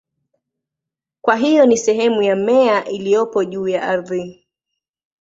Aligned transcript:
Kwa 1.21 1.35
hiyo 1.35 1.65
ni 1.65 1.77
sehemu 1.77 2.23
ya 2.23 2.35
mmea 2.35 2.85
iliyopo 2.85 3.43
juu 3.45 3.67
ya 3.67 3.81
ardhi. 3.83 4.47